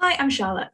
[0.00, 0.68] Hi, I'm Charlotte.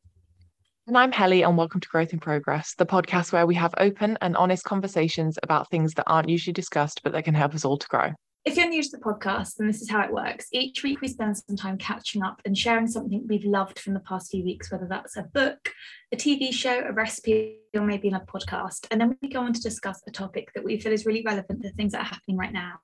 [0.87, 4.19] And I'm Helly, and welcome to Growth in Progress, the podcast where we have open
[4.20, 7.79] and honest conversations about things that aren't usually discussed, but that can help us all
[7.79, 8.12] to grow.
[8.45, 10.48] If you're new to the podcast, then this is how it works.
[10.52, 14.01] Each week, we spend some time catching up and sharing something we've loved from the
[14.01, 15.70] past few weeks, whether that's a book,
[16.12, 18.87] a TV show, a recipe, or maybe another podcast.
[18.91, 21.62] And then we go on to discuss a topic that we feel is really relevant
[21.62, 22.74] to things that are happening right now.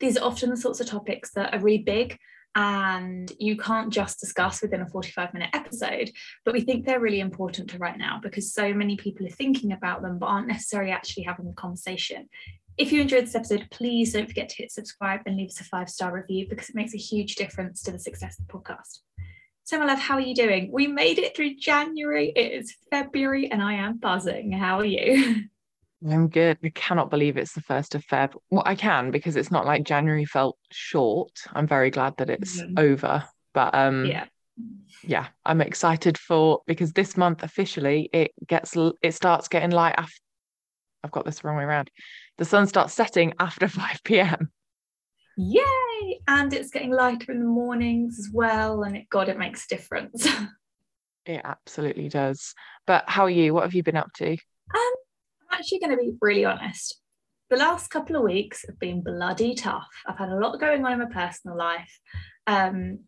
[0.00, 2.18] These are often the sorts of topics that are really big
[2.54, 6.10] and you can't just discuss within a 45 minute episode
[6.44, 9.72] but we think they're really important to right now because so many people are thinking
[9.72, 12.28] about them but aren't necessarily actually having the conversation.
[12.78, 15.64] If you enjoyed this episode please don't forget to hit subscribe and leave us a
[15.64, 18.98] five star review because it makes a huge difference to the success of the podcast.
[19.64, 20.70] So my love how are you doing?
[20.72, 22.32] We made it through january.
[22.36, 24.52] It is february and i am buzzing.
[24.52, 25.44] How are you
[26.08, 26.58] I'm good.
[26.64, 28.34] I cannot believe it's the first of Feb.
[28.50, 31.30] Well, I can because it's not like January felt short.
[31.52, 32.74] I'm very glad that it's mm-hmm.
[32.78, 33.24] over.
[33.54, 34.26] But um yeah.
[35.04, 40.18] Yeah, I'm excited for because this month officially it gets it starts getting light after
[41.04, 41.90] I've got this wrong way around.
[42.38, 44.50] The sun starts setting after 5 p.m.
[45.36, 46.20] Yay!
[46.28, 48.82] And it's getting lighter in the mornings as well.
[48.82, 50.28] And it God, it makes a difference.
[51.26, 52.54] it absolutely does.
[52.86, 53.54] But how are you?
[53.54, 54.32] What have you been up to?
[54.32, 54.94] Um,
[55.52, 56.98] actually going to be really honest.
[57.50, 59.90] The last couple of weeks have been bloody tough.
[60.06, 61.98] I've had a lot going on in my personal life.
[62.46, 63.00] Um,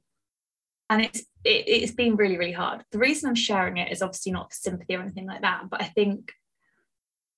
[0.91, 4.33] and it's it, it's been really really hard the reason i'm sharing it is obviously
[4.33, 6.33] not for sympathy or anything like that but i think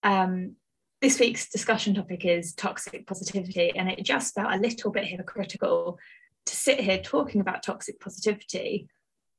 [0.03, 0.55] um,
[1.01, 5.99] this week's discussion topic is toxic positivity and it just felt a little bit hypocritical
[6.45, 8.89] to sit here talking about toxic positivity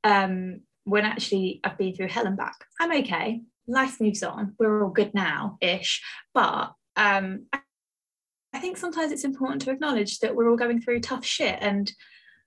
[0.04, 4.56] um, when actually i've been through hell and back i'm okay life moves on.
[4.58, 6.02] We're all good now ish.
[6.34, 11.26] But um, I think sometimes it's important to acknowledge that we're all going through tough
[11.26, 11.92] shit and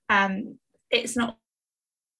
[0.09, 0.57] um,
[0.89, 1.37] it's not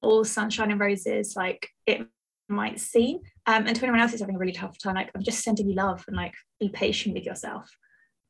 [0.02, 2.08] all sunshine and roses like it
[2.48, 3.20] might seem.
[3.48, 5.68] Um, and to anyone else who's having a really tough time, like I'm just sending
[5.68, 7.76] you love and like be patient with yourself.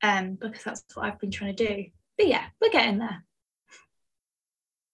[0.04, 1.86] Um, because that's what I've been trying to do.
[2.18, 3.24] But yeah, we're getting there.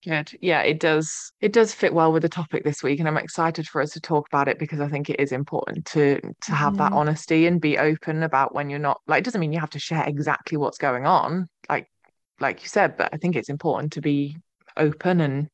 [0.08, 0.38] Good.
[0.42, 1.34] Yeah, it does.
[1.42, 4.00] It does fit well with the topic this week, and I'm excited for us to
[4.00, 6.78] talk about it because I think it is important to to have mm.
[6.78, 6.98] that mm-hmm.
[7.00, 9.20] honesty and be open about when you're not like.
[9.20, 11.90] It doesn't mean you have to share exactly what's going on, like
[12.40, 14.38] like you said, but I think it's important to be
[14.78, 15.50] open and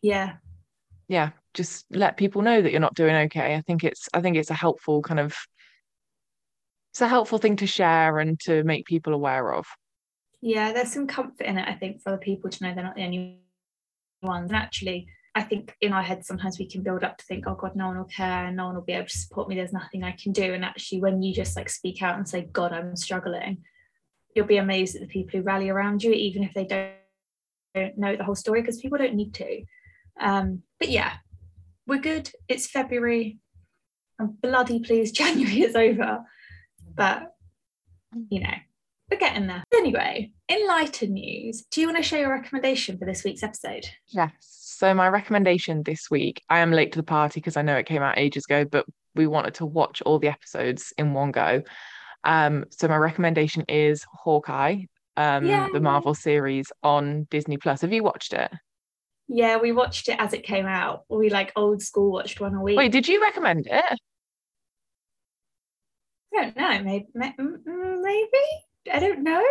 [0.00, 0.36] yeah,
[1.08, 3.54] yeah, just let people know that you're not doing okay.
[3.54, 5.36] I think it's I think it's a helpful kind of
[6.92, 9.66] it's a helpful thing to share and to make people aware of.
[10.40, 11.68] Yeah, there's some comfort in it.
[11.68, 13.40] I think for the people to know they're not the only
[14.22, 14.50] ones.
[14.50, 17.54] And actually, I think in our heads sometimes we can build up to think, oh
[17.54, 20.02] God, no one will care, no one will be able to support me, there's nothing
[20.02, 20.54] I can do.
[20.54, 23.58] And actually, when you just like speak out and say, God, I'm struggling,
[24.34, 26.90] you'll be amazed at the people who rally around you, even if they don't,
[27.96, 29.62] know the whole story, because people don't need to.
[30.20, 31.12] Um, but yeah,
[31.86, 32.28] we're good.
[32.48, 33.38] It's February.
[34.18, 36.24] I'm bloody pleased January is over.
[36.94, 37.32] But
[38.28, 38.54] you know,
[39.10, 39.64] we're getting there.
[39.74, 43.86] Anyway, in lighter news, do you want to share your recommendation for this week's episode?
[44.08, 44.32] Yes.
[44.40, 47.86] So my recommendation this week, I am late to the party because I know it
[47.86, 51.62] came out ages ago, but we wanted to watch all the episodes in one go.
[52.24, 54.84] Um, so my recommendation is Hawkeye,
[55.16, 57.80] um, the Marvel series on Disney Plus.
[57.80, 58.50] Have you watched it?
[59.28, 61.04] Yeah, we watched it as it came out.
[61.08, 62.76] We like old school watched one a week.
[62.76, 63.98] Wait, did you recommend it?
[66.36, 66.82] I don't know.
[66.82, 68.28] Maybe, maybe.
[68.92, 69.42] I don't know.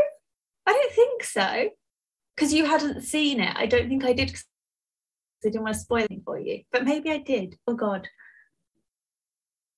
[0.66, 1.70] I don't think so.
[2.36, 3.56] Because you hadn't seen it.
[3.56, 4.32] I don't think I did.
[4.32, 6.62] I didn't want to spoil it for you.
[6.72, 7.58] But maybe I did.
[7.68, 8.08] Oh God.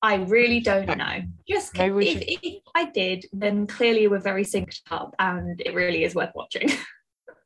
[0.04, 1.22] I really don't know.
[1.48, 2.24] Just if, should...
[2.28, 6.72] if, I did, then clearly we're very synced up and it really is worth watching.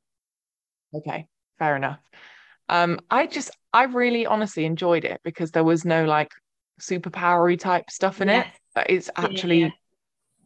[0.95, 1.27] okay,
[1.59, 1.99] fair enough.
[2.69, 6.31] Um, I just I really honestly enjoyed it because there was no like
[6.79, 8.47] superpowery type stuff in yes.
[8.75, 8.85] it.
[8.89, 9.69] It's actually yeah.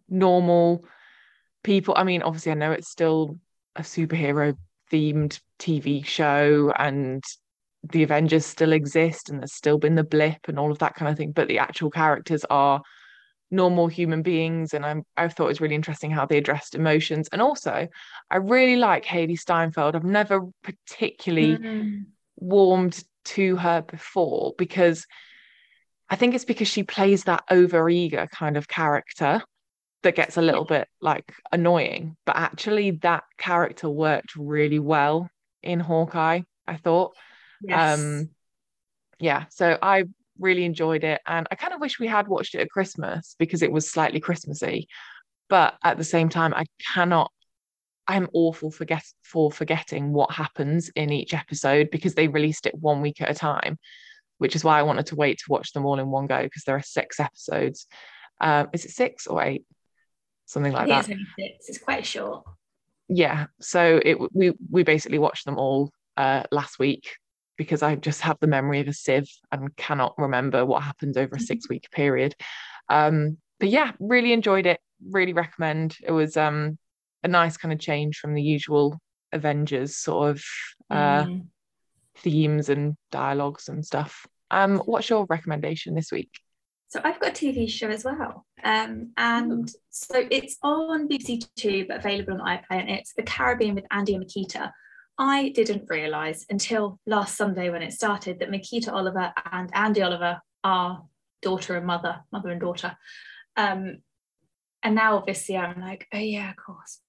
[0.10, 0.84] normal
[1.64, 3.38] people i mean obviously i know it's still
[3.76, 4.56] a superhero
[4.92, 7.24] themed tv show and
[7.84, 11.10] the Avengers still exist and there's still been the blip and all of that kind
[11.12, 12.82] of thing, but the actual characters are
[13.52, 14.74] normal human beings.
[14.74, 17.30] And I'm, I thought it was really interesting how they addressed emotions.
[17.32, 17.88] And also,
[18.30, 19.96] I really like Hailee Steinfeld.
[19.96, 22.06] I've never particularly mm.
[22.36, 25.08] warmed to her before because
[26.10, 29.42] I think it's because she plays that over eager kind of character
[30.04, 32.16] that gets a little bit like annoying.
[32.26, 35.30] But actually, that character worked really well
[35.62, 37.16] in Hawkeye, I thought.
[37.62, 38.00] Yes.
[38.00, 38.30] Um,
[39.20, 40.06] yeah, so I
[40.40, 41.22] really enjoyed it.
[41.28, 44.20] And I kind of wish we had watched it at Christmas because it was slightly
[44.20, 44.88] Christmassy.
[45.50, 47.32] But at the same time, I cannot
[48.10, 53.02] I'm awful forget for forgetting what happens in each episode because they released it one
[53.02, 53.78] week at a time,
[54.40, 56.64] which is why I wanted to wait to watch them all in one go because
[56.64, 57.86] there are six episodes.
[58.42, 59.64] Um, is it six or eight?
[60.50, 61.02] Something like that.
[61.02, 61.70] It's only six.
[61.70, 62.44] It's quite short.
[63.08, 63.46] Yeah.
[63.62, 67.18] So it we we basically watched them all uh, last week
[67.56, 71.36] because I just have the memory of a sieve and cannot remember what happened over
[71.36, 72.34] a six week period.
[72.90, 74.80] Um, but yeah, really enjoyed it.
[75.08, 75.98] Really recommend.
[76.02, 76.80] It was um,
[77.24, 79.00] a nice kind of change from the usual
[79.32, 80.44] Avengers sort of
[80.90, 81.46] uh, mm.
[82.18, 84.26] themes and dialogues and stuff.
[84.50, 86.32] Um, what's your recommendation this week?
[86.90, 88.46] So I've got a TV show as well.
[88.64, 89.76] Um, and mm.
[89.92, 94.16] so it's on BBC Two, but available on iPlayer, and it's The Caribbean with Andi
[94.16, 94.72] and Miquita.
[95.20, 100.42] I didn't realise until last Sunday when it started that Miquita Oliver and Andi Oliver
[100.64, 101.04] are
[101.42, 102.98] daughter and mother, mother and daughter.
[103.56, 103.98] Um,
[104.82, 107.02] and now obviously I'm like, oh yeah, of course.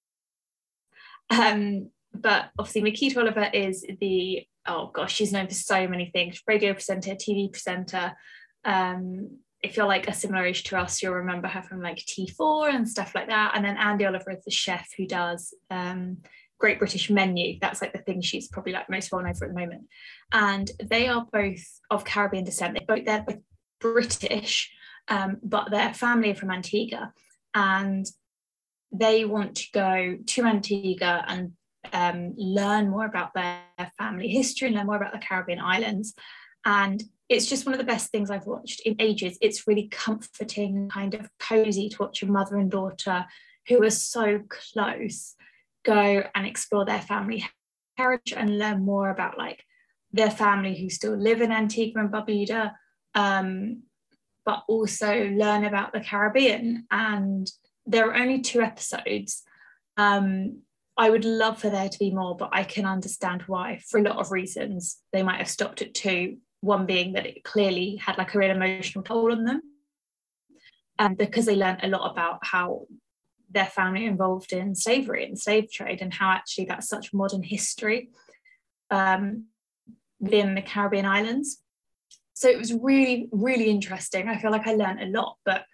[1.31, 6.41] Um, but obviously Miquita Oliver is the oh gosh, she's known for so many things:
[6.45, 8.13] radio presenter, TV presenter.
[8.63, 12.73] Um, if you're like a similar age to us, you'll remember her from like T4
[12.73, 13.51] and stuff like that.
[13.55, 16.17] And then Andi Oliver is the chef who does um,
[16.59, 17.57] Great British Menu.
[17.61, 19.83] That's like the thing she's probably like most well known for at the moment.
[20.31, 22.77] And they are both of Caribbean descent.
[22.77, 23.39] They both they're both
[23.79, 24.71] British,
[25.07, 27.13] um, but their family are from Antigua,
[27.53, 28.05] and
[28.91, 31.53] they want to go to Antigua and
[31.93, 33.61] um, learn more about their
[33.97, 36.13] family history and learn more about the Caribbean islands.
[36.65, 39.37] And it's just one of the best things I've watched in ages.
[39.39, 43.25] It's really comforting, kind of cozy to watch a mother and daughter
[43.69, 45.35] who are so close
[45.85, 47.47] go and explore their family
[47.97, 49.63] heritage and learn more about like
[50.11, 52.73] their family who still live in Antigua and Barbuda,
[53.15, 53.83] um,
[54.45, 56.85] but also learn about the Caribbean.
[56.91, 57.49] And
[57.85, 59.43] there are only two episodes.
[59.95, 60.63] Um,
[60.97, 64.03] I would love for there to be more, but I can understand why for a
[64.03, 66.37] lot of reasons they might have stopped at two.
[66.61, 69.61] One being that it clearly had like a real emotional toll on them.
[70.97, 72.85] And because they learned a lot about how
[73.49, 78.09] their family involved in slavery and slave trade and how actually that's such modern history
[78.89, 79.45] um,
[80.19, 81.61] within the Caribbean islands.
[82.33, 84.27] So it was really, really interesting.
[84.27, 85.65] I feel like I learned a lot, but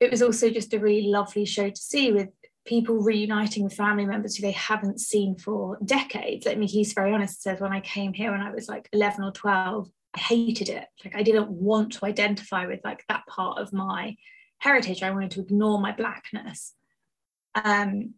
[0.00, 2.30] it was also just a really lovely show to see with
[2.66, 6.46] people reuniting with family members who they haven't seen for decades.
[6.46, 9.32] Like he's very honest, says when I came here when I was like 11 or
[9.32, 10.86] 12, I hated it.
[11.04, 14.16] Like I didn't want to identify with like that part of my
[14.58, 15.02] heritage.
[15.02, 16.74] I wanted to ignore my blackness.
[17.54, 18.14] Um,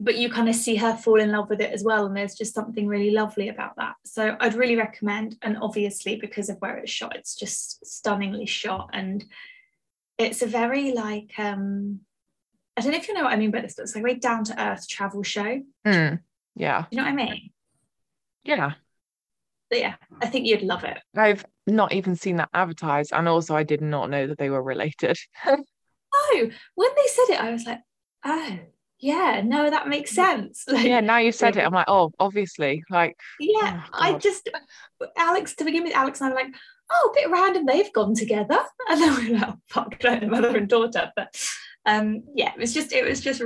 [0.00, 2.06] but you kind of see her fall in love with it as well.
[2.06, 3.94] And there's just something really lovely about that.
[4.04, 5.36] So I'd really recommend.
[5.42, 8.90] And obviously, because of where it's shot, it's just stunningly shot.
[8.92, 9.24] And
[10.16, 12.00] it's a very like, um,
[12.78, 14.06] I don't know if you know what I mean by this, but it's like a
[14.06, 15.60] very down to earth travel show.
[15.84, 16.20] Mm,
[16.54, 16.84] yeah.
[16.92, 17.50] You know what I mean?
[18.44, 18.74] Yeah.
[19.68, 20.96] But yeah, I think you'd love it.
[21.16, 23.12] I've not even seen that advertised.
[23.12, 25.18] And also, I did not know that they were related.
[25.46, 27.80] oh, when they said it, I was like,
[28.24, 28.58] oh,
[29.00, 30.64] yeah, no, that makes sense.
[30.68, 34.48] Like, yeah, now you said it, I'm like, oh, obviously, like, yeah, oh, I just
[35.16, 36.54] Alex to begin with, Alex and I were like,
[36.92, 38.58] oh, a bit random, they've gone together,
[38.88, 41.36] and then we are like, oh, fuck, like mother and daughter, but
[41.88, 43.42] um, yeah, it was just, it was just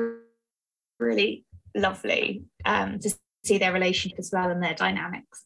[0.98, 1.44] really
[1.74, 3.10] lovely um to
[3.44, 5.44] see their relationship as well and their dynamics.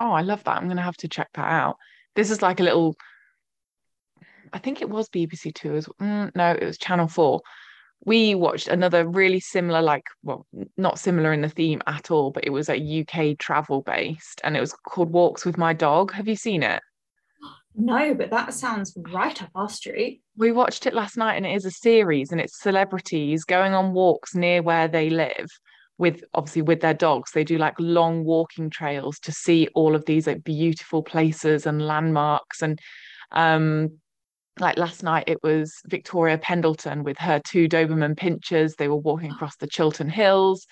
[0.00, 0.56] Oh, I love that.
[0.56, 1.76] I'm gonna have to check that out.
[2.14, 2.96] This is like a little
[4.52, 7.42] I think it was BBC Two as mm, no, it was Channel Four.
[8.04, 10.46] We watched another really similar, like well,
[10.76, 14.56] not similar in the theme at all, but it was a UK travel based, and
[14.56, 16.12] it was called Walks with My Dog.
[16.12, 16.80] Have you seen it?
[17.80, 20.20] No, but that sounds right up our street.
[20.36, 23.92] We watched it last night, and it is a series, and it's celebrities going on
[23.92, 25.46] walks near where they live
[25.96, 30.04] with obviously with their dogs they do like long walking trails to see all of
[30.04, 32.78] these like beautiful places and landmarks and
[33.32, 33.90] um
[34.60, 38.76] like last night it was Victoria Pendleton with her two Doberman pinschers.
[38.76, 40.66] They were walking across the Chiltern Hills.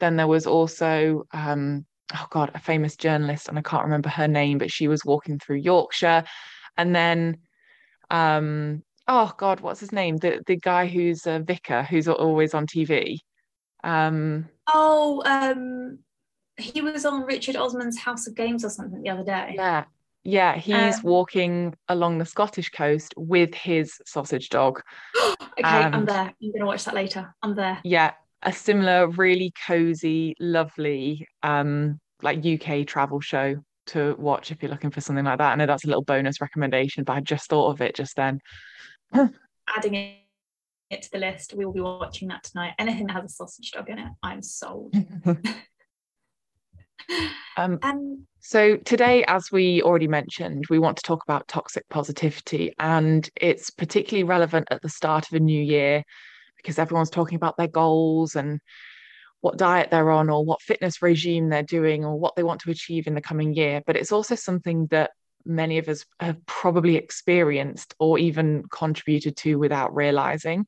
[0.00, 4.28] Then there was also um, oh god, a famous journalist, and I can't remember her
[4.28, 6.24] name, but she was walking through Yorkshire,
[6.76, 7.38] and then
[8.10, 10.16] um oh god, what's his name?
[10.16, 13.18] The the guy who's a vicar who's always on TV.
[13.84, 15.98] Um oh, um
[16.58, 19.54] he was on Richard Osman's House of Games or something the other day.
[19.56, 19.84] Yeah.
[20.24, 24.80] Yeah, he's um, walking along the Scottish coast with his sausage dog.
[25.16, 26.32] okay, I'm there.
[26.40, 27.34] I'm gonna watch that later.
[27.42, 27.80] I'm there.
[27.82, 33.56] Yeah, a similar, really cozy, lovely, um, like UK travel show
[33.86, 35.52] to watch if you're looking for something like that.
[35.52, 38.40] I know that's a little bonus recommendation, but I just thought of it just then.
[39.14, 40.16] Adding
[40.90, 42.74] it to the list, we will be watching that tonight.
[42.78, 44.94] Anything that has a sausage dog in it, I'm sold.
[47.56, 52.72] Um, um, so today, as we already mentioned, we want to talk about toxic positivity,
[52.78, 56.02] and it's particularly relevant at the start of a new year
[56.62, 58.60] because everyone's talking about their goals and
[59.40, 62.70] what diet they're on or what fitness regime they're doing or what they want to
[62.70, 63.82] achieve in the coming year.
[63.84, 65.10] But it's also something that
[65.44, 70.60] many of us have probably experienced or even contributed to without realizing.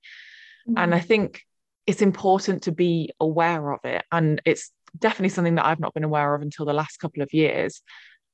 [0.69, 0.79] Mm-hmm.
[0.79, 1.05] And I mm.
[1.05, 1.43] think
[1.87, 4.05] it's important to be aware of it.
[4.11, 7.33] And it's definitely something that I've not been aware of until the last couple of
[7.33, 7.83] years.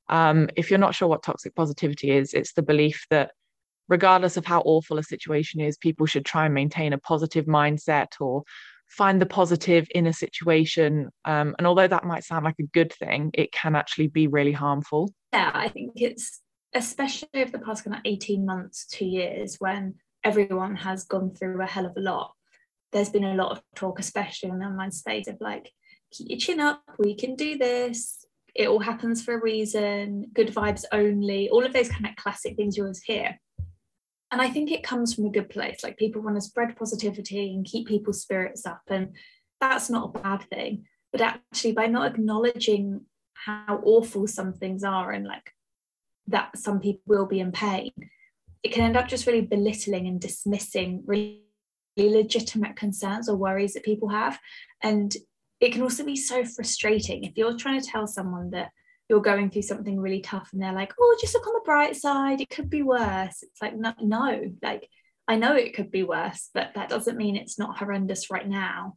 [0.08, 3.32] Um, if you're not sure what toxic positivity is, it's the belief that
[3.90, 8.12] regardless of how awful a situation is, people should try and maintain a positive mindset
[8.20, 8.44] or
[8.88, 11.10] find the positive in a situation.
[11.24, 14.52] Um, and although that might sound like a good thing, it can actually be really
[14.52, 15.12] harmful.
[15.32, 16.40] Yeah, I think it's
[16.72, 21.60] especially over the past kind of 18 months, two years, when everyone has gone through
[21.60, 22.32] a hell of a lot.
[22.92, 25.70] There's been a lot of talk, especially in the online space, of like
[26.12, 28.24] keep your chin up, we can do this.
[28.54, 32.56] It all happens for a reason, good vibes only, all of those kind of classic
[32.56, 33.38] things you always hear.
[34.32, 35.82] And I think it comes from a good place.
[35.82, 38.82] Like people want to spread positivity and keep people's spirits up.
[38.88, 39.16] And
[39.60, 40.86] that's not a bad thing.
[41.12, 43.02] But actually, by not acknowledging
[43.34, 45.52] how awful some things are and like
[46.28, 47.90] that some people will be in pain,
[48.62, 51.42] it can end up just really belittling and dismissing really
[51.96, 54.38] legitimate concerns or worries that people have.
[54.82, 55.14] And
[55.60, 58.70] it can also be so frustrating if you're trying to tell someone that
[59.10, 61.96] you're going through something really tough and they're like oh just look on the bright
[61.96, 64.88] side it could be worse it's like no, no like
[65.26, 68.94] i know it could be worse but that doesn't mean it's not horrendous right now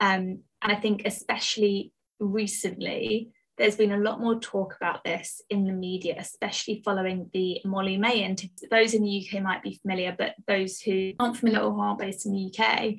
[0.00, 5.64] um, and i think especially recently there's been a lot more talk about this in
[5.64, 8.68] the media, especially following the Molly-Mae interview.
[8.70, 12.26] Those in the UK might be familiar, but those who aren't familiar or aren't based
[12.26, 12.96] in the UK,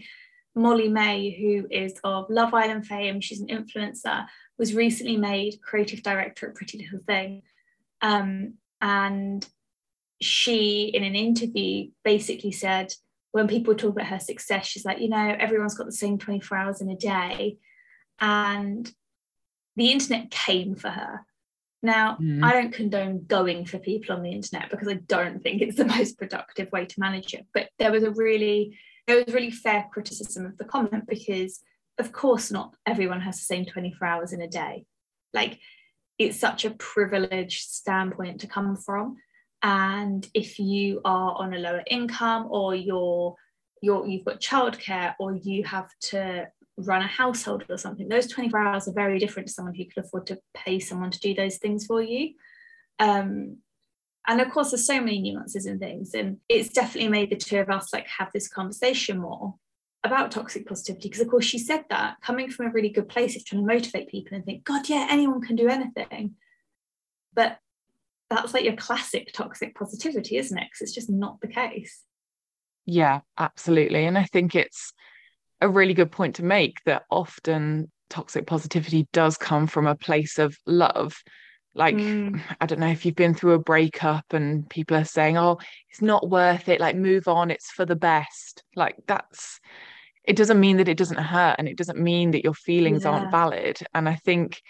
[0.55, 4.25] Molly-Mae, who is of Love Island fame, she's an influencer,
[4.58, 7.44] was recently made creative director at Pretty Little Thing.
[8.02, 9.48] Um, and
[10.22, 12.94] she, in an interview, basically said,
[13.32, 16.58] when people talk about her success, she's like, you know, everyone's got the same 24
[16.58, 17.58] hours in a day.
[18.20, 18.92] And
[19.76, 21.22] the internet came for her.
[21.84, 22.44] Now, mm.
[22.44, 25.86] I don't condone going for people on the internet because I don't think it's the
[25.98, 27.46] most productive way to manage it.
[27.54, 31.62] But there was a really there was really fair criticism of the comment because
[32.00, 34.86] of course not everyone has the same 24 hours in a day.
[35.34, 35.60] Like
[36.18, 39.18] it's such a privileged standpoint to come from.
[39.63, 43.36] And if you are on a lower income or you're
[43.82, 48.60] you're you've got childcare or you have to run a household or something those 24
[48.60, 51.58] hours are very different to someone who could afford to pay someone to do those
[51.58, 52.34] things for you.
[53.00, 53.58] Um,
[54.27, 56.13] and of course there's so many nuances and things.
[56.13, 59.56] And it's definitely made the two of us like have this conversation more
[60.04, 63.36] about toxic positivity because of course she said that coming from a really good place
[63.36, 66.36] of trying to motivate people and think god yeah anyone can do anything.
[67.34, 67.60] But
[68.30, 70.68] that's like your classic toxic positivity isn't it?
[70.70, 72.04] Because it's just not the case.
[72.86, 74.06] Yeah absolutely.
[74.06, 74.94] And i think it's
[75.62, 80.39] a really good point to make that often toxic positivity does come from a place
[80.39, 81.18] of love
[81.77, 82.39] like mm.
[82.60, 85.57] i don't know if you've been through a breakup and people are saying oh
[85.89, 89.60] it's not worth it like move on it's for the best like that's
[90.24, 93.12] it doesn't mean that it doesn't hurt and it doesn't mean that your feelings yeah.
[93.12, 94.62] aren't valid and i think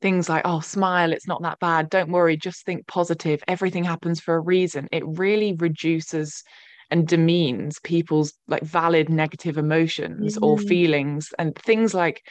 [0.00, 4.20] things like oh smile it's not that bad don't worry just think positive everything happens
[4.20, 6.42] for a reason it really reduces
[6.90, 10.42] and demeans people's like valid negative emotions mm.
[10.42, 12.22] or feelings and things like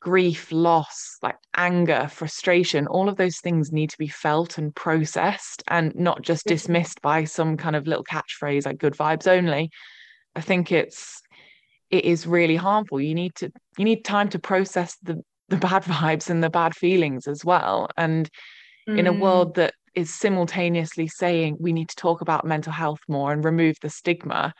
[0.00, 5.62] grief, loss, like anger, frustration, all of those things need to be felt and processed
[5.68, 9.70] and not just dismissed by some kind of little catchphrase like good vibes only.
[10.36, 11.20] I think it's
[11.90, 13.00] it is really harmful.
[13.00, 16.74] You need to you need time to process the the bad vibes and the bad
[16.74, 17.88] feelings as well.
[17.96, 18.28] And
[18.88, 18.98] mm.
[18.98, 19.20] in a mm.
[19.20, 23.76] world that is simultaneously saying we need to talk about mental health more and remove
[23.82, 24.52] the stigma,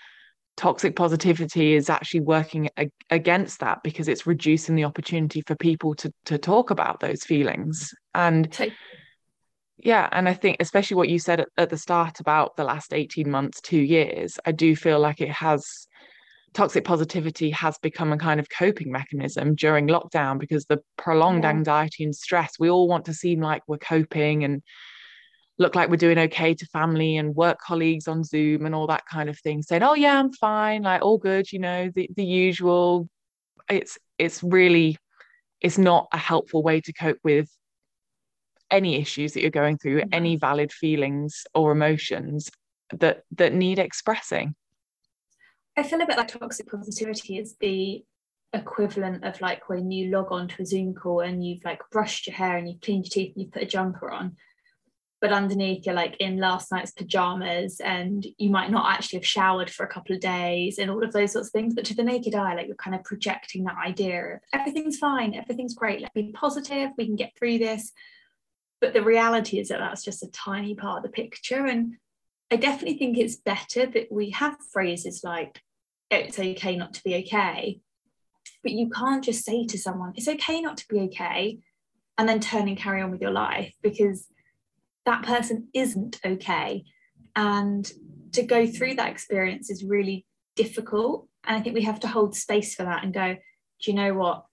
[0.58, 5.94] toxic positivity is actually working ag- against that because it's reducing the opportunity for people
[5.94, 8.52] to to talk about those feelings and
[9.76, 12.92] yeah and i think especially what you said at, at, the start about the last
[12.92, 15.86] 18 months 2 years i do feel like it has
[16.54, 21.50] toxic positivity has become a kind of coping mechanism during lockdown because the prolonged yeah.
[21.50, 24.60] anxiety and stress we all want to seem like we're coping and
[25.58, 29.06] look like we're doing okay to family and work colleagues on Zoom and all that
[29.06, 32.24] kind of thing, saying, "Oh yeah, I'm fine, like all good," you know, the the
[32.24, 33.08] usual.
[33.68, 34.96] It's it's really
[35.60, 37.50] it's not a helpful way to cope with
[38.70, 40.14] any issues that you're going through, mm-hmm.
[40.14, 42.50] any valid feelings or emotions
[42.90, 44.54] that that need expressing.
[45.76, 48.04] I feel a bit like toxic positivity is the
[48.52, 52.26] equivalent of like when you log on to a Zoom call and you've like brushed
[52.26, 54.36] your hair and you've cleaned your teeth and you've put a jumper on
[55.20, 59.68] but underneath you're like in last night's pajamas and you might not actually have showered
[59.68, 61.74] for a couple of days and all of those sorts of things.
[61.74, 65.34] But to the naked eye like you're kind of projecting that idea of everything's fine
[65.34, 67.92] everything's great let's be positive we can get through this.
[68.80, 71.66] But the reality is that that's just a tiny part of the picture.
[71.66, 71.96] And
[72.50, 75.60] i definitely think it's better that we have phrases like
[76.10, 77.80] it's okay not to be okay.
[78.62, 81.58] But you can't just say to someone it's okay not to be okay
[82.16, 84.26] and then turn and carry on with your life because
[85.08, 86.84] that person isn't okay.
[87.34, 87.90] And
[88.32, 91.26] to go through that experience is really difficult.
[91.44, 93.34] And I think we have to hold space for that and go,
[93.80, 94.44] do you know what?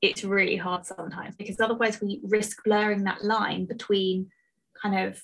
[0.00, 4.30] It's really hard sometimes because otherwise we risk blurring that line between
[4.80, 5.20] kind of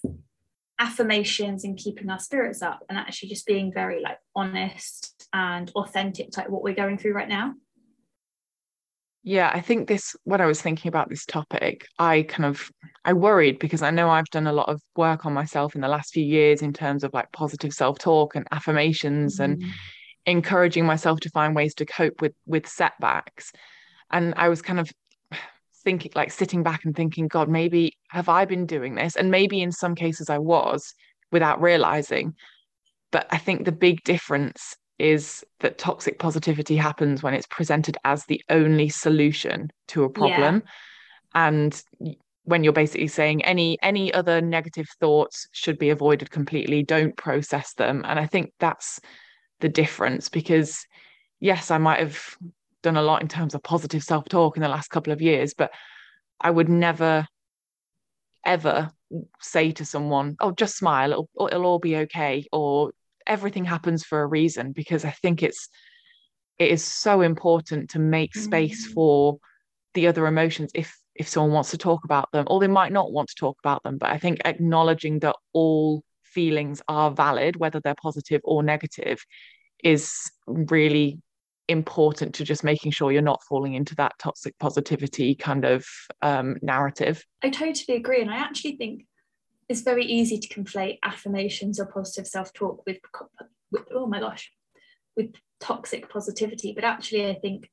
[0.79, 6.33] affirmations and keeping our spirits up and actually just being very like honest and authentic
[6.33, 7.55] to like what we're going through right now.
[9.27, 12.71] Yeah, I think this, when I was thinking about this topic, I kind of,
[13.07, 15.89] I worried because I know I've done a lot of work on myself in the
[15.89, 19.63] last few years in terms of like positive self-talk and affirmations mm-hmm.
[19.63, 19.65] and
[20.27, 23.51] encouraging myself to find ways to cope with with setbacks.
[24.11, 24.93] And I was kind of
[25.85, 29.17] thinking, like sitting back and thinking, God, maybe have I been doing this?
[29.17, 30.95] And maybe in some cases I was
[31.33, 32.35] without realizing.
[33.11, 38.25] But I think the big difference is that toxic positivity happens when it's presented as
[38.27, 40.63] the only solution to a problem.
[41.35, 41.47] Yeah.
[41.47, 41.83] and
[42.47, 47.75] when you're basically saying any any other negative thoughts should be avoided completely don't process
[47.75, 48.03] them.
[48.07, 49.01] And i think that's
[49.61, 50.87] the difference because
[51.41, 52.21] yes i might have
[52.83, 55.71] done a lot in terms of positive self-talk in the last couple of years but
[56.41, 57.27] i would never
[58.45, 58.91] ever
[59.41, 61.13] say to someone oh just smile.
[61.13, 62.93] It'll, it'll all be okay or
[63.27, 65.69] everything happens for a reason because I think it's
[66.59, 68.93] it is so important to make space mm.
[68.93, 69.39] for
[69.95, 73.13] the other emotions if if someone wants to talk about them or they might not
[73.13, 73.99] want to talk about them.
[73.99, 79.25] But i think acknowledging that all feelings are valid whether they're positive or negative
[79.85, 80.13] is
[80.47, 81.21] really
[81.69, 85.87] important to just making sure you're not falling into that toxic positivity kind of
[86.23, 87.25] um, narrative.
[87.43, 88.21] I totally agree.
[88.21, 89.07] And i actually think
[89.69, 92.99] it's very easy to conflate affirmations or positive self-talk with,
[93.71, 94.51] with oh my gosh
[95.17, 96.73] with toxic positivity.
[96.75, 97.71] But actually i think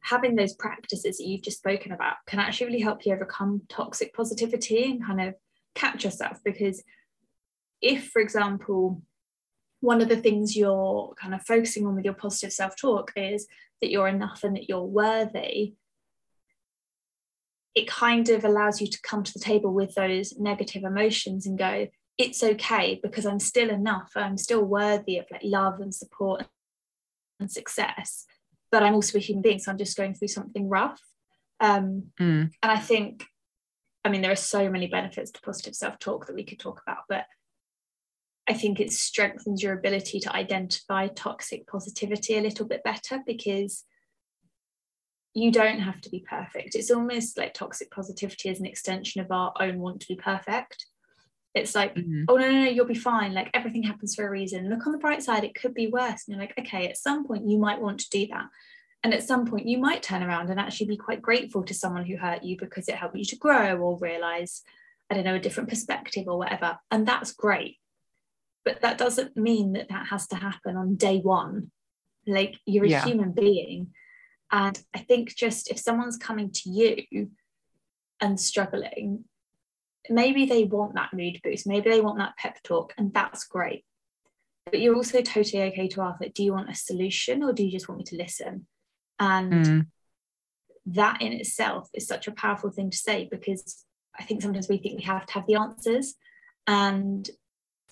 [0.00, 4.14] having those practices that you've just spoken about can actually really help you overcome toxic
[4.14, 5.34] positivity and kind of
[5.74, 6.38] catch yourself.
[6.44, 6.82] Because
[7.82, 9.02] if for example
[9.80, 13.46] one of the things you're kind of focusing on with your positive self-talk is
[13.80, 15.74] that you're enough and that you're worthy
[17.76, 21.58] it kind of allows you to come to the table with those negative emotions and
[21.58, 21.86] go
[22.18, 26.46] it's okay because i'm still enough i'm still worthy of like love and support
[27.38, 28.24] and success
[28.72, 31.00] but i'm also a human being so i'm just going through something rough
[31.60, 32.50] um, mm.
[32.62, 33.24] and i think
[34.04, 37.04] i mean there are so many benefits to positive self-talk that we could talk about
[37.08, 37.26] but
[38.48, 43.84] i think it strengthens your ability to identify toxic positivity a little bit better because
[45.36, 46.74] you don't have to be perfect.
[46.74, 50.86] It's almost like toxic positivity as an extension of our own want to be perfect.
[51.54, 52.24] It's like, mm-hmm.
[52.28, 53.34] oh no, no, no, you'll be fine.
[53.34, 54.70] Like everything happens for a reason.
[54.70, 56.24] Look on the bright side, it could be worse.
[56.26, 58.46] And you're like, okay, at some point you might want to do that.
[59.04, 62.06] And at some point you might turn around and actually be quite grateful to someone
[62.06, 64.62] who hurt you because it helped you to grow or realize,
[65.10, 66.78] I don't know, a different perspective or whatever.
[66.90, 67.76] And that's great.
[68.64, 71.72] But that doesn't mean that that has to happen on day one.
[72.26, 73.04] Like you're a yeah.
[73.04, 73.88] human being
[74.50, 77.30] and I think just if someone's coming to you
[78.20, 79.24] and struggling,
[80.08, 83.84] maybe they want that mood boost, maybe they want that pep talk, and that's great.
[84.66, 87.64] But you're also totally okay to ask, like, do you want a solution or do
[87.64, 88.66] you just want me to listen?
[89.18, 89.86] And mm.
[90.86, 93.84] that in itself is such a powerful thing to say because
[94.18, 96.14] I think sometimes we think we have to have the answers.
[96.66, 97.28] And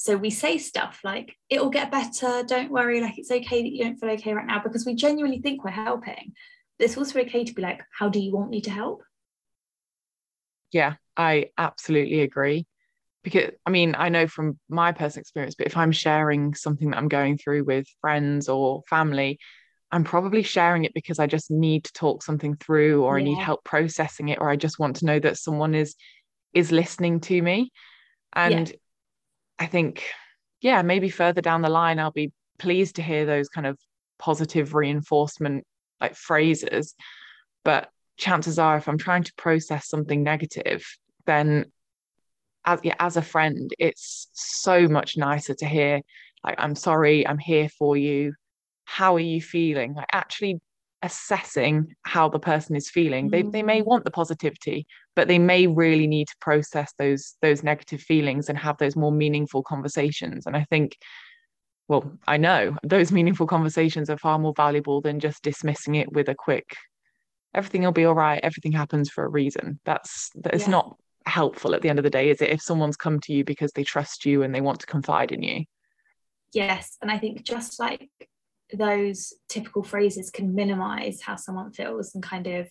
[0.04, 3.84] So we say stuff like, it'll get better, don't worry, like it's okay that you
[3.84, 6.34] don't feel okay right now, because we genuinely think we're helping.
[6.78, 9.02] But it's also okay to be like, how do you want me to help?
[10.72, 12.66] Yeah, I absolutely agree.
[13.22, 16.98] Because I mean, I know from my personal experience, but if I'm sharing something that
[16.98, 19.38] I'm going through with friends or family,
[19.90, 23.22] I'm probably sharing it because I just need to talk something through or yeah.
[23.22, 25.94] I need help processing it or I just want to know that someone is
[26.52, 27.72] is listening to me.
[28.34, 28.74] And yeah.
[29.58, 30.04] I think,
[30.60, 33.78] yeah, maybe further down the line, I'll be pleased to hear those kind of
[34.18, 35.64] positive reinforcement
[36.00, 36.94] like phrases.
[37.64, 40.84] But chances are, if I'm trying to process something negative,
[41.26, 41.66] then
[42.64, 46.00] as yeah, as a friend, it's so much nicer to hear,
[46.44, 48.34] like, I'm sorry, I'm here for you.
[48.84, 49.94] How are you feeling?
[49.94, 50.60] Like actually
[51.04, 53.30] assessing how the person is feeling.
[53.30, 53.86] They they may mm.
[53.86, 58.58] want the positivity, but they may really need to process those those negative feelings and
[58.58, 60.46] have those more meaningful conversations.
[60.46, 60.96] And I think
[61.86, 66.28] well, I know those meaningful conversations are far more valuable than just dismissing it with
[66.28, 66.64] a quick
[67.54, 69.78] everything will be all right, everything happens for a reason.
[69.84, 70.70] That's that is yeah.
[70.70, 72.50] not helpful at the end of the day, is it?
[72.50, 75.42] If someone's come to you because they trust you and they want to confide in
[75.42, 75.64] you.
[76.52, 76.96] Yes.
[77.00, 78.08] And I think just like
[78.72, 82.68] those typical phrases can minimize how someone feels and kind of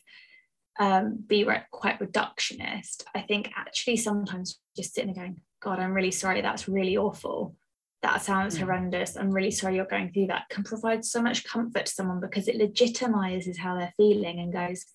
[0.79, 3.03] um, be re- quite reductionist.
[3.13, 7.56] I think actually sometimes just sitting there going, God, I'm really sorry, that's really awful.
[8.01, 8.62] That sounds mm.
[8.62, 9.15] horrendous.
[9.15, 12.47] I'm really sorry you're going through that can provide so much comfort to someone because
[12.47, 14.86] it legitimizes how they're feeling and goes,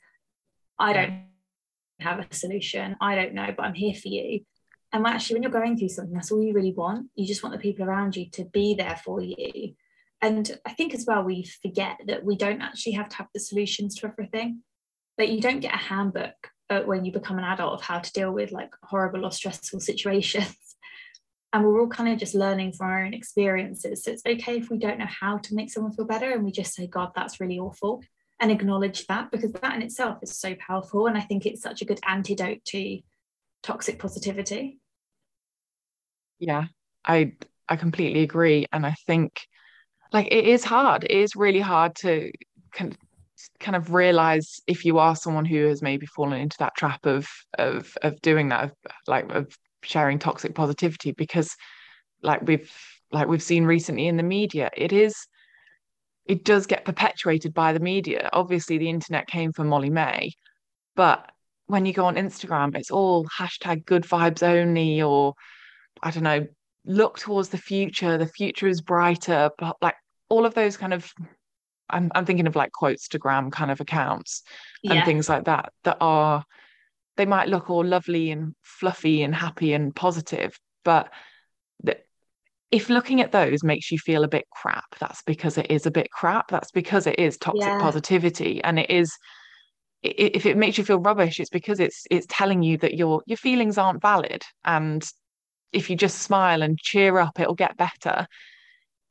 [0.78, 1.24] I don't
[2.00, 2.96] have a solution.
[3.00, 4.40] I don't know, but I'm here for you.
[4.92, 7.08] And actually, when you're going through something, that's all you really want.
[7.14, 9.74] You just want the people around you to be there for you.
[10.20, 13.40] And I think as well, we forget that we don't actually have to have the
[13.40, 14.62] solutions to everything.
[15.16, 16.34] That you don't get a handbook
[16.70, 19.80] uh, when you become an adult of how to deal with like horrible or stressful
[19.90, 20.56] situations.
[21.52, 24.04] and we're all kind of just learning from our own experiences.
[24.04, 26.52] So it's okay if we don't know how to make someone feel better and we
[26.52, 28.02] just say, God, that's really awful
[28.40, 31.06] and acknowledge that because that in itself is so powerful.
[31.06, 33.00] And I think it's such a good antidote to
[33.62, 34.78] toxic positivity.
[36.38, 36.66] Yeah,
[37.04, 37.32] I
[37.68, 38.66] I completely agree.
[38.72, 39.40] And I think
[40.12, 41.04] like it is hard.
[41.04, 42.30] It is really hard to
[42.72, 42.98] kind of,
[43.60, 47.28] kind of realize if you are someone who has maybe fallen into that trap of
[47.58, 48.72] of of doing that, of,
[49.06, 51.54] like of sharing toxic positivity, because
[52.22, 52.72] like we've
[53.12, 55.14] like we've seen recently in the media, it is
[56.26, 58.28] it does get perpetuated by the media.
[58.32, 60.32] Obviously, the internet came for Molly-Mae
[60.98, 61.30] but
[61.68, 65.34] when you go on Instagram, it's all hashtag good vibes only, or
[66.02, 66.48] I don't know,
[66.84, 68.18] look towards the future.
[68.18, 69.96] The future is brighter, but like
[70.28, 71.12] all of those kind of,
[71.90, 74.42] I'm, I'm thinking of like quotestagram kind of accounts
[74.82, 74.94] yeah.
[74.94, 76.44] and things like that, that are,
[77.16, 81.10] they might look all lovely and fluffy and happy and positive, but
[82.70, 85.90] if looking at those makes you feel a bit crap, that's because it is a
[85.90, 86.50] bit crap.
[86.50, 87.80] That's because it is toxic yeah.
[87.80, 89.10] positivity, and it is.
[90.02, 93.38] If it makes you feel rubbish, it's because it's it's telling you that your your
[93.38, 95.02] feelings aren't valid, and
[95.72, 98.26] if you just smile and cheer up, it'll get better.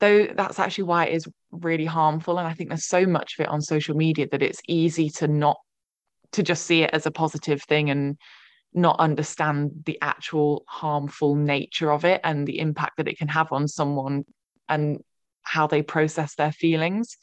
[0.00, 3.44] Though that's actually why it is really harmful, and I think there's so much of
[3.44, 5.56] it on social media that it's easy to not
[6.32, 8.16] to just see it as a positive thing and
[8.74, 13.50] not understand the actual harmful nature of it and the impact that it can have
[13.50, 14.24] on someone
[14.68, 15.02] and
[15.42, 17.16] how they process their feelings.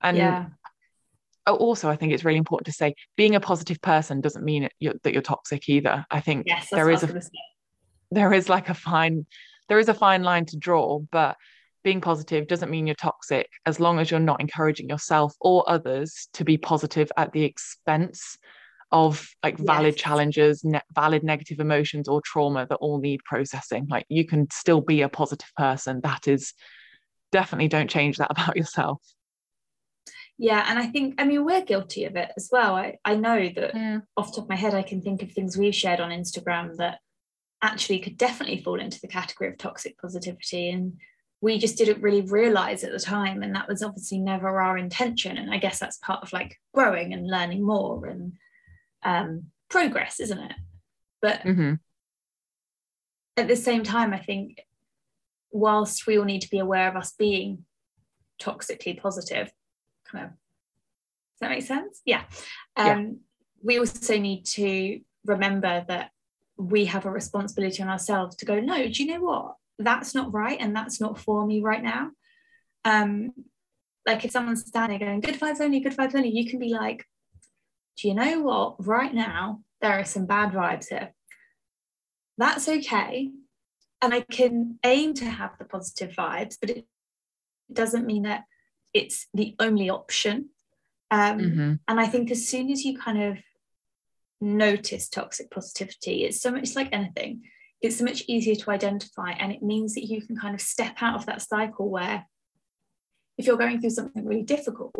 [0.00, 0.46] And yeah.
[1.46, 4.94] also, I think it's really important to say being a positive person doesn't mean you're,
[5.02, 6.06] that you're toxic either.
[6.10, 7.20] I think yes, there is a
[8.10, 9.26] there is like a fine
[9.68, 11.36] there is a fine line to draw, but
[11.82, 16.28] being positive doesn't mean you're toxic as long as you're not encouraging yourself or others
[16.32, 18.38] to be positive at the expense
[18.90, 20.02] of like valid yes.
[20.02, 23.86] challenges, ne- valid negative emotions or trauma that all need processing.
[23.88, 26.00] Like you can still be a positive person.
[26.02, 26.54] That is
[27.32, 29.02] definitely don't change that about yourself.
[30.38, 32.74] Yeah, and I think I mean we're guilty of it as well.
[32.74, 33.98] I, I know that yeah.
[34.16, 36.76] off the top of my head, I can think of things we've shared on Instagram
[36.76, 36.98] that
[37.64, 40.70] actually could definitely fall into the category of toxic positivity.
[40.70, 40.98] And
[41.40, 43.42] we just didn't really realize at the time.
[43.42, 45.38] And that was obviously never our intention.
[45.38, 48.34] And I guess that's part of like growing and learning more and
[49.02, 50.52] um, progress, isn't it?
[51.22, 51.74] But mm-hmm.
[53.38, 54.60] at the same time, I think
[55.50, 57.64] whilst we all need to be aware of us being
[58.40, 59.50] toxically positive,
[60.10, 62.02] kind of, does that make sense?
[62.04, 62.24] Yeah.
[62.76, 63.08] Um, yeah.
[63.62, 66.10] We also need to remember that
[66.56, 69.54] we have a responsibility on ourselves to go, no, do you know what?
[69.78, 70.56] That's not right.
[70.60, 72.10] And that's not for me right now.
[72.84, 73.32] Um,
[74.06, 77.04] like if someone's standing going, good vibes only, good vibes only, you can be like,
[77.96, 78.86] do you know what?
[78.86, 81.14] Right now, there are some bad vibes here.
[82.36, 83.30] That's okay.
[84.04, 86.86] and I can aim to have the positive vibes, but it
[87.72, 88.44] doesn't mean that
[88.92, 90.50] it's the only option.
[91.10, 91.72] Um, mm-hmm.
[91.88, 93.38] And I think as soon as you kind of
[94.40, 97.42] notice toxic positivity, it's so much like anything,
[97.80, 99.32] it's so much easier to identify.
[99.32, 102.26] And it means that you can kind of step out of that cycle where
[103.36, 104.94] if you're going through something really difficult,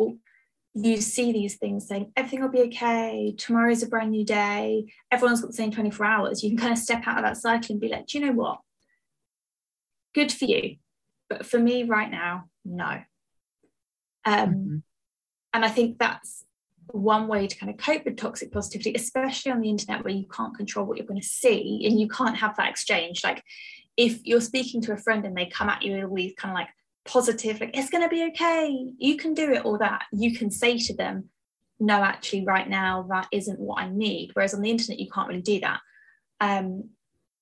[0.73, 3.33] you see these things saying everything will be okay.
[3.37, 4.91] Tomorrow's a brand new day.
[5.09, 6.43] Everyone's got the same 24 hours.
[6.43, 8.33] You can kind of step out of that cycle and be like do you know
[8.33, 8.59] what?
[10.13, 10.75] Good for you.
[11.29, 13.01] But for me right now no.
[14.27, 14.77] Um, mm-hmm.
[15.53, 16.44] and i think that's
[16.95, 20.25] one way to kind of cope with toxic positivity especially on the internet where you
[20.27, 23.23] can't control what you're going to see and you can't have that exchange.
[23.23, 23.43] Like
[23.97, 26.69] if you're speaking to a friend and they come at you with kind of like
[27.05, 28.93] positive like it's going to be okay.
[28.97, 31.29] You can do it or that you can say to them
[31.79, 34.31] no actually right now that isn't what i need.
[34.33, 35.79] Whereas on the internet you can't really do that.
[36.39, 36.89] Um,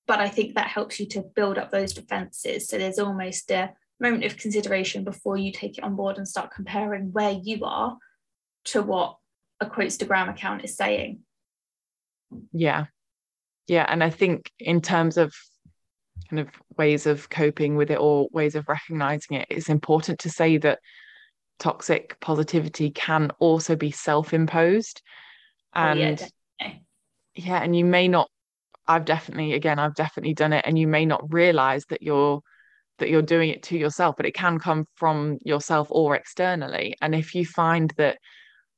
[0.06, 2.68] but i think that helps you to build up those defenses.
[2.68, 6.50] So there's almost a moment of consideration before you take it on board and start
[6.54, 7.96] comparing where you are
[8.64, 9.16] to what
[9.60, 11.20] a quotestagram account is saying.
[12.52, 12.86] Yeah.
[13.66, 15.32] Yeah and i think in terms of
[16.28, 20.30] kind of ways of coping with it or ways of recognizing it, it's important to
[20.30, 20.78] say that
[21.58, 25.02] toxic positivity can also be self-imposed.
[25.74, 26.26] And oh,
[26.60, 26.72] yeah,
[27.34, 28.30] yeah, and you may not
[28.86, 32.40] I've definitely again I've definitely done it and you may not realize that you're
[32.98, 36.96] that you're doing it to yourself but it can come from yourself or externally.
[37.00, 38.18] And if you find that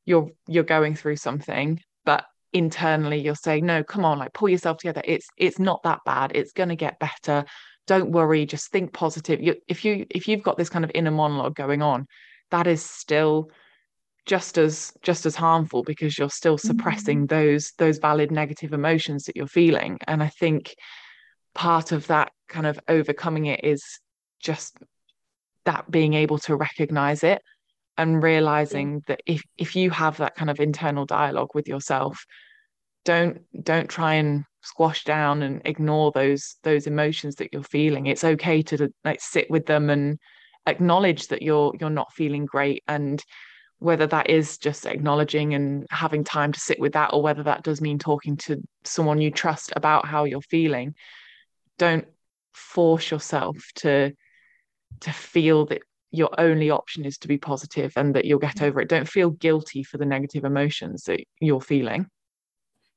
[0.06, 4.78] you're you're going through something but internally you're saying no come on like pull yourself
[4.78, 5.02] together.
[5.04, 6.32] It's it's not that bad.
[6.34, 7.44] It's going to get better.
[7.86, 8.46] Don't worry.
[8.46, 9.40] Just think positive.
[9.40, 12.06] You, if you if you've got this kind of inner monologue going on
[12.50, 13.50] that is still
[14.24, 17.34] just as just as harmful because you're still suppressing mm-hmm.
[17.34, 19.98] those those valid negative emotions that you're feeling.
[20.06, 20.74] And i think
[21.54, 23.82] part of that kind of overcoming it is
[24.40, 24.78] just
[25.64, 27.42] that being able to recognize it
[27.98, 32.26] and realizing that if if you have that kind of internal dialogue with yourself
[33.04, 38.06] don't don't try and squash down and ignore those those emotions that you're feeling.
[38.06, 40.18] It's okay to like sit with them and
[40.66, 43.22] acknowledge that you're you're not feeling great and
[43.78, 47.62] whether that is just acknowledging and having time to sit with that or whether that
[47.62, 50.94] does mean talking to someone you trust about how you're feeling
[51.78, 52.06] don't
[52.54, 54.12] force yourself to
[55.00, 55.82] to feel that
[56.16, 58.88] your only option is to be positive and that you'll get over it.
[58.88, 62.06] Don't feel guilty for the negative emotions that you're feeling.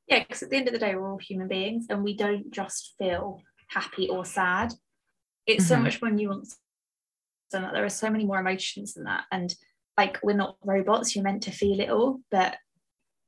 [0.08, 2.52] Yeah, because at the end of the day, we're all human beings and we don't
[2.52, 4.74] just feel happy or sad.
[5.46, 5.74] It's mm-hmm.
[5.76, 6.56] so much more nuanced
[7.52, 7.74] than that.
[7.74, 9.26] There are so many more emotions than that.
[9.32, 9.54] And
[9.98, 12.22] like, we're not robots, you're meant to feel it all.
[12.32, 12.58] But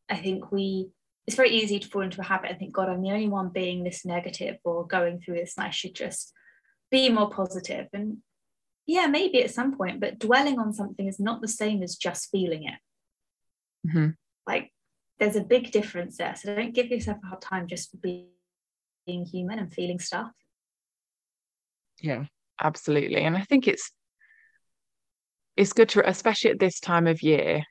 [0.09, 0.89] I think we,
[1.27, 3.49] it's very easy to fall into a habit and think, God, I'm the only one
[3.49, 6.33] being this negative or going through this, and I should just
[6.89, 7.87] be more positive.
[7.93, 8.17] And
[8.91, 12.29] yeah, maybe at some point, but dwelling on something is not the same as just
[12.29, 13.87] feeling it.
[13.87, 14.09] Mm-hmm.
[14.45, 14.73] Like
[15.17, 16.35] there's a big difference there.
[16.35, 18.27] So don't give yourself a hard time just for being,
[19.07, 20.31] human and feeling stuff.
[21.99, 22.25] Yeah,
[22.61, 23.17] absolutely.
[23.23, 23.91] And I think it's
[25.57, 27.63] it's good to especially at this time of year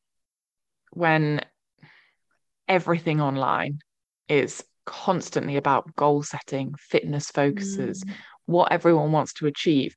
[0.93, 1.41] when
[2.69, 3.79] everything online
[4.29, 8.13] is constantly about goal setting, fitness focuses, mm.
[8.45, 9.95] what everyone wants to achieve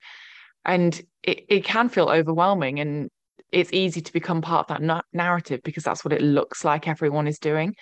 [0.65, 3.09] and it, it can feel overwhelming and
[3.51, 6.87] it's easy to become part of that na- narrative because that's what it looks like
[6.87, 7.75] everyone is doing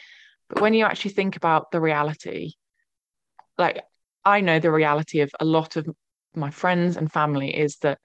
[0.50, 2.52] but when you actually think about the reality
[3.58, 3.82] like
[4.26, 5.88] i know the reality of a lot of
[6.36, 7.98] my friends and family is that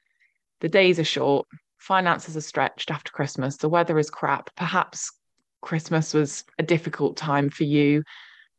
[0.61, 1.47] the days are short
[1.79, 5.13] finances are stretched after christmas the weather is crap perhaps
[5.61, 8.03] christmas was a difficult time for you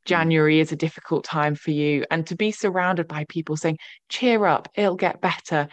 [0.06, 2.06] January is a difficult time for you.
[2.10, 3.78] And to be surrounded by people saying,
[4.08, 5.68] cheer up, it'll get better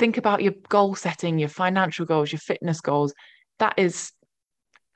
[0.00, 3.14] think about your goal setting, your financial goals, your fitness goals.
[3.58, 4.10] That is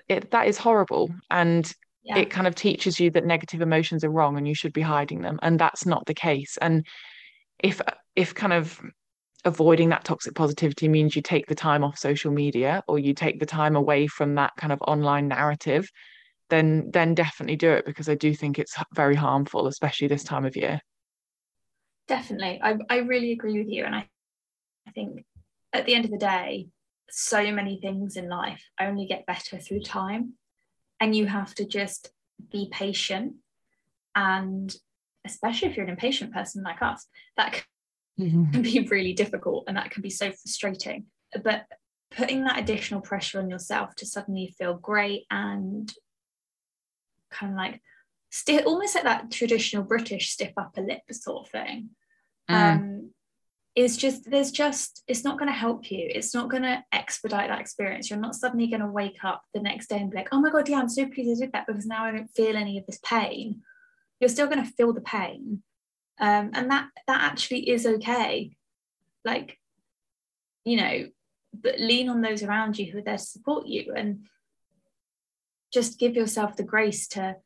[0.08, 1.10] it that is horrible.
[1.30, 2.18] And yeah.
[2.18, 5.22] it kind of teaches you that negative emotions are wrong and you should be hiding
[5.22, 5.38] them.
[5.42, 6.56] And that's not the case.
[6.60, 6.84] And
[7.62, 7.80] if
[8.16, 8.80] if kind of
[9.44, 13.38] avoiding that toxic positivity means you take the time off social media or you take
[13.38, 15.90] the time away from that kind of online narrative
[16.48, 20.46] then then definitely do it because i do think it's very harmful especially this time
[20.46, 20.80] of year
[22.08, 24.08] definitely i, I really agree with you and i
[24.86, 25.24] I think
[25.72, 26.68] at the end of the day,
[27.10, 30.34] so many things in life only get better through time.
[31.00, 32.10] And you have to just
[32.50, 33.34] be patient.
[34.14, 34.74] And
[35.26, 37.64] especially if you're an impatient person like us, that
[38.18, 38.62] can mm-hmm.
[38.62, 41.06] be really difficult and that can be so frustrating.
[41.42, 41.64] But
[42.10, 45.92] putting that additional pressure on yourself to suddenly feel great and
[47.30, 47.80] kind of like
[48.30, 51.90] still almost like that traditional British stiff upper lip sort of thing
[52.50, 52.54] Mm.
[52.54, 53.10] Um,
[53.76, 56.08] it's just there's just it's not going to help you.
[56.08, 58.08] It's not going to expedite that experience.
[58.08, 60.50] You're not suddenly going to wake up the next day and be like oh my
[60.50, 62.87] god yeah i'm so pleased i did that because now i don't feel any of
[62.87, 63.62] this pain.
[64.20, 65.62] You're still going to feel the pain.
[66.20, 68.56] Um, and that that actually is okay.
[69.24, 69.58] Like
[70.64, 71.06] you know
[71.52, 74.26] but lean on those around you who are there to support you and
[75.72, 77.37] just give yourself the grace to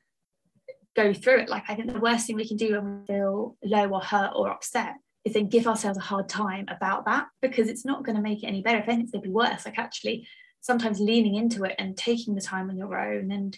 [0.94, 1.48] go through it.
[1.48, 4.32] Like i think the worst thing we can do when we feel low or hurt
[4.34, 8.16] or upset is then give ourselves a hard time about that because it's not going
[8.16, 8.78] to make it any better.
[8.78, 9.66] If anything, it's going to be worse.
[9.66, 10.26] Like actually,
[10.60, 13.30] sometimes leaning into it and taking the time on your own.
[13.30, 13.56] And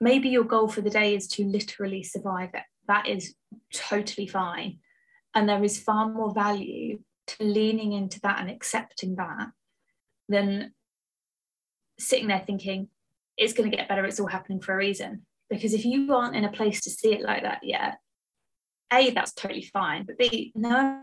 [0.00, 2.62] maybe your goal for the day is to literally survive it.
[2.86, 3.34] That is
[3.72, 4.78] totally fine.
[5.34, 9.48] And there is far more value to leaning into that and accepting that
[10.28, 10.72] than
[11.98, 12.88] sitting there thinking
[13.36, 14.04] it's going to get better.
[14.04, 15.26] It's all happening for a reason.
[15.48, 17.98] Because if you aren't in a place to see it like that yet,
[18.92, 21.00] a that's totally fine but b no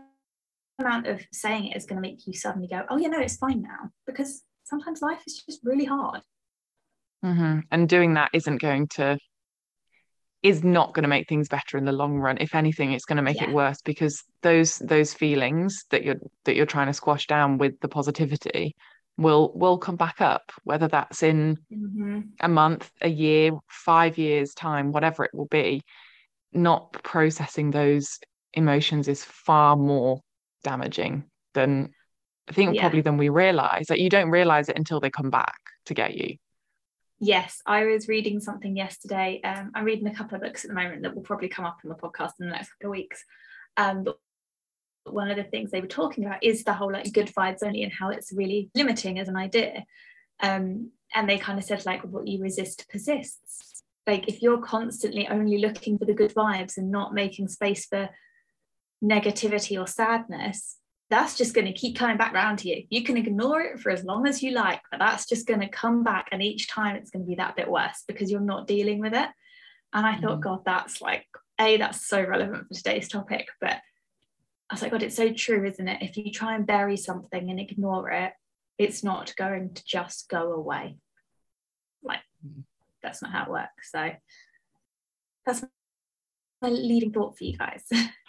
[0.78, 3.36] amount of saying it is going to make you suddenly go oh yeah no it's
[3.36, 6.20] fine now because sometimes life is just really hard
[7.24, 7.60] mm-hmm.
[7.70, 9.18] and doing that isn't going to
[10.42, 13.16] is not going to make things better in the long run if anything it's going
[13.16, 13.48] to make yeah.
[13.48, 17.78] it worse because those those feelings that you're that you're trying to squash down with
[17.80, 18.76] the positivity
[19.16, 22.20] will will come back up whether that's in mm-hmm.
[22.40, 25.82] a month a year 5 years time whatever it will be
[26.56, 28.18] not processing those
[28.54, 30.20] emotions is far more
[30.64, 31.90] damaging than
[32.48, 32.82] I think yeah.
[32.82, 33.86] probably than we realize.
[33.86, 36.36] That like you don't realize it until they come back to get you.
[37.18, 39.40] Yes, I was reading something yesterday.
[39.42, 41.78] Um, I'm reading a couple of books at the moment that will probably come up
[41.82, 43.24] in the podcast in the next couple of weeks.
[43.76, 44.18] Um, but
[45.04, 47.82] one of the things they were talking about is the whole like good vibes only
[47.82, 49.84] and how it's really limiting as an idea.
[50.40, 53.75] Um, and they kind of said like what you resist persists
[54.06, 58.08] like if you're constantly only looking for the good vibes and not making space for
[59.02, 62.82] negativity or sadness that's just going to keep coming back around to you.
[62.90, 65.68] You can ignore it for as long as you like but that's just going to
[65.68, 68.66] come back and each time it's going to be that bit worse because you're not
[68.66, 69.28] dealing with it.
[69.92, 70.42] And i thought mm.
[70.42, 71.26] god that's like
[71.60, 73.80] a that's so relevant for today's topic but
[74.68, 76.02] i was like god it's so true isn't it?
[76.02, 78.32] If you try and bury something and ignore it
[78.78, 80.98] it's not going to just go away.
[82.02, 82.64] Like mm
[83.06, 83.92] that's not how it works.
[83.92, 84.10] So
[85.46, 85.64] that's
[86.60, 87.84] my leading thought for you guys.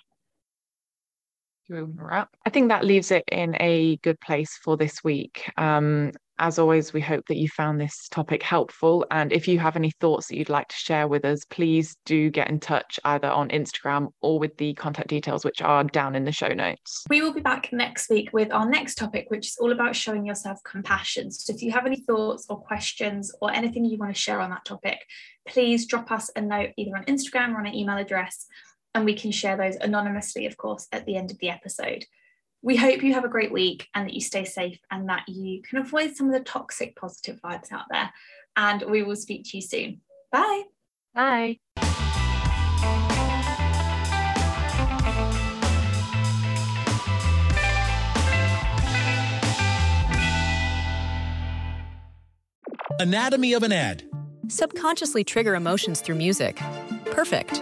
[2.46, 5.52] I think that leaves it in a good place for this week.
[5.58, 9.06] Um, as always, we hope that you found this topic helpful.
[9.10, 12.30] And if you have any thoughts that you'd like to share with us, please do
[12.30, 16.26] get in touch either on Instagram or with the contact details, which are down in
[16.26, 17.06] the show notes.
[17.10, 20.26] We will be back next week with our next topic, which is all about showing
[20.26, 21.32] yourself compassion.
[21.32, 24.52] So if you have any thoughts or questions or anything you want to share on
[24.52, 25.00] that topic,
[25.48, 28.46] please drop us a note either on Instagram or on an email address,
[28.94, 32.06] and we can share those anonymously, of course, at the end of the episode.
[32.62, 35.62] We hope you have a great week and that you stay safe and that you
[35.62, 38.12] can avoid some of the toxic positive vibes out there.
[38.56, 40.02] And we will speak to you soon.
[40.32, 40.64] Bye.
[41.14, 41.60] Bye.
[53.00, 54.04] Anatomy of an ad.
[54.48, 56.60] Subconsciously trigger emotions through music.
[57.12, 57.62] Perfect.